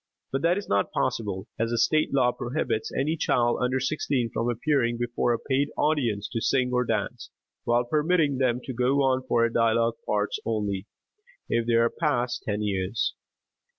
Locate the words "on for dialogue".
9.03-9.97